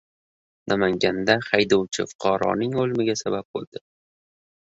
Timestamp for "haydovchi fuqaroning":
1.49-2.75